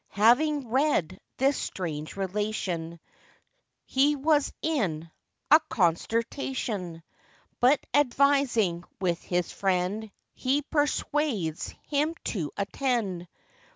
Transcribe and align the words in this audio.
Having 0.15 0.67
read 0.69 1.19
this 1.37 1.55
strange 1.55 2.15
relation, 2.15 2.99
He 3.85 4.15
was 4.15 4.51
in 4.63 5.11
a 5.51 5.59
consternation; 5.69 7.03
But, 7.59 7.81
advising 7.93 8.83
with 8.99 9.21
his 9.21 9.51
friend, 9.51 10.09
He 10.33 10.63
persuades 10.63 11.75
him 11.83 12.15
to 12.33 12.51
attend. 12.57 13.27